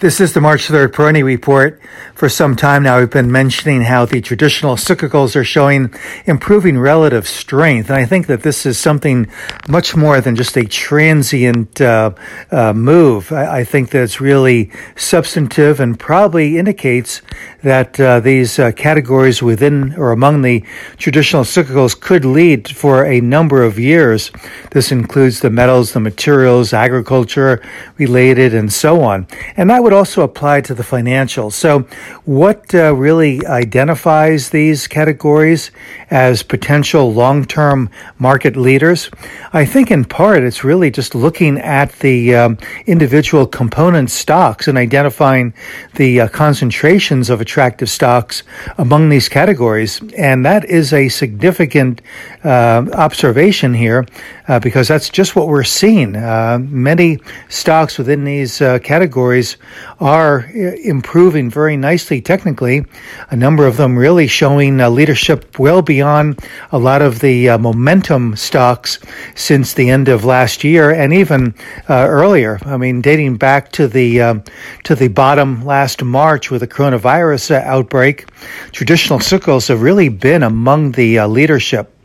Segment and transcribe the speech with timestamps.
[0.00, 1.80] This is the March 3rd Peroni report.
[2.14, 5.92] For some time now, we've been mentioning how the traditional cyclicals are showing
[6.24, 7.90] improving relative strength.
[7.90, 9.26] And I think that this is something
[9.68, 12.12] much more than just a transient uh,
[12.52, 13.32] uh, move.
[13.32, 17.20] I, I, think that it's really substantive and probably indicates
[17.62, 20.62] that uh, these uh, categories within or among the
[20.96, 24.30] traditional cyclicals could lead for a number of years.
[24.70, 27.60] This includes the metals, the materials, agriculture
[27.96, 29.26] related, and so on.
[29.56, 31.54] And that would also apply to the financials.
[31.54, 31.86] So,
[32.26, 35.70] what uh, really identifies these categories
[36.10, 37.88] as potential long term
[38.18, 39.10] market leaders?
[39.54, 44.76] I think in part it's really just looking at the um, individual component stocks and
[44.76, 45.54] identifying
[45.94, 48.42] the uh, concentrations of attractive stocks
[48.76, 50.02] among these categories.
[50.18, 52.02] And that is a significant
[52.44, 54.04] uh, observation here
[54.48, 56.14] uh, because that's just what we're seeing.
[56.14, 59.56] Uh, many stocks within these uh, categories
[60.00, 62.84] are uh, improving very nicely technically.
[63.30, 66.40] A number of them really showing uh, leadership well beyond
[66.72, 68.98] a lot of the uh, momentum stocks
[69.34, 71.54] since the end of last year and even
[71.88, 72.58] uh, earlier.
[72.64, 74.44] I mean, dating back to the um,
[74.84, 78.26] to the bottom last March with the coronavirus uh, outbreak,
[78.72, 81.97] traditional cycles have really been among the uh, leadership.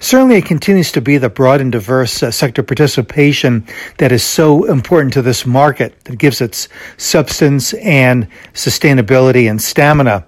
[0.00, 3.66] Certainly, it continues to be the broad and diverse uh, sector participation
[3.98, 10.26] that is so important to this market that gives its substance and sustainability and stamina.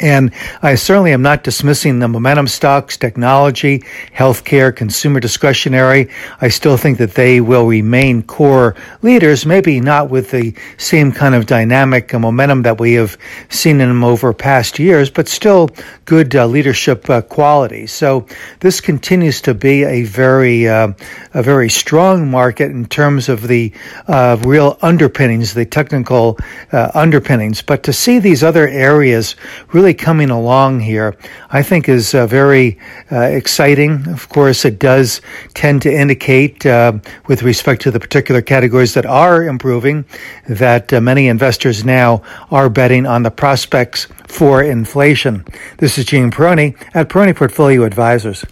[0.00, 3.84] And I certainly am not dismissing the momentum stocks, technology,
[4.16, 6.08] healthcare, consumer discretionary.
[6.40, 11.34] I still think that they will remain core leaders, maybe not with the same kind
[11.34, 13.18] of dynamic and momentum that we have
[13.50, 15.70] seen in them over past years, but still
[16.06, 17.86] good uh, leadership uh, quality.
[17.86, 18.26] So
[18.60, 20.92] this continues to be a very, uh,
[21.34, 23.72] a very strong market in terms of the
[24.08, 26.38] uh, real underpinnings, the technical
[26.72, 27.62] uh, underpinnings.
[27.62, 29.36] But to see these other areas
[29.72, 31.16] really really coming along here,
[31.50, 32.78] I think is uh, very
[33.10, 34.06] uh, exciting.
[34.08, 35.20] Of course, it does
[35.54, 36.92] tend to indicate, uh,
[37.26, 40.04] with respect to the particular categories that are improving,
[40.48, 45.44] that uh, many investors now are betting on the prospects for inflation.
[45.78, 48.44] This is Gene Peroni at Peroni Portfolio Advisors.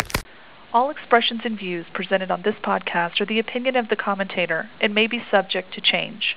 [0.72, 4.92] All expressions and views presented on this podcast are the opinion of the commentator and
[4.92, 6.36] may be subject to change.